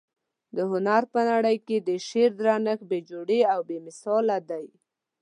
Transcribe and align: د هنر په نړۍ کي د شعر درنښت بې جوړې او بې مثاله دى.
د 0.55 0.57
هنر 0.71 1.03
په 1.13 1.19
نړۍ 1.31 1.57
کي 1.67 1.77
د 1.87 1.89
شعر 2.07 2.31
درنښت 2.39 2.83
بې 2.89 2.99
جوړې 3.09 3.39
او 3.53 3.59
بې 3.67 3.77
مثاله 3.87 4.35
دى. 4.49 4.65